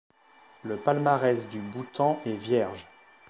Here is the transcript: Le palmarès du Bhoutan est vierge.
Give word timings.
Le 0.63 0.77
palmarès 0.77 1.47
du 1.47 1.59
Bhoutan 1.59 2.19
est 2.25 2.33
vierge. 2.33 2.87